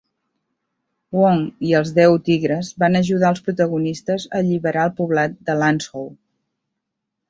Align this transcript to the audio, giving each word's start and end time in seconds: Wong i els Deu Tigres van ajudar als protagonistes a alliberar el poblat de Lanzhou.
Wong 1.19 1.43
i 1.67 1.75
els 1.81 1.91
Deu 1.99 2.17
Tigres 2.31 2.73
van 2.85 2.99
ajudar 3.03 3.31
als 3.31 3.45
protagonistes 3.51 4.29
a 4.29 4.35
alliberar 4.43 4.91
el 4.91 4.99
poblat 5.01 5.41
de 5.51 5.63
Lanzhou. 5.65 6.15